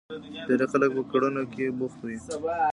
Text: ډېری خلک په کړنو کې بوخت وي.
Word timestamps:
ډېری 0.47 0.65
خلک 0.71 0.89
په 0.97 1.03
کړنو 1.11 1.43
کې 1.53 1.65
بوخت 1.77 1.99
وي. 2.07 2.17